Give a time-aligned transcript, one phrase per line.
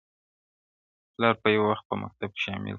[1.13, 2.69] پلار په یو وخت په مکتب کي شامل کړله,